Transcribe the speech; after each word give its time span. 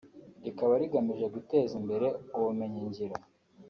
rikaba 0.43 0.73
rigamije 0.81 1.25
guteza 1.35 1.73
imbere 1.81 2.07
ubumenyi 2.37 2.79
ngiro 2.87 3.15